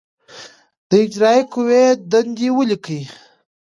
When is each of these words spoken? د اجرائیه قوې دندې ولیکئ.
د 0.89 0.91
اجرائیه 1.05 1.45
قوې 1.53 1.83
دندې 2.11 2.47
ولیکئ. 2.57 3.01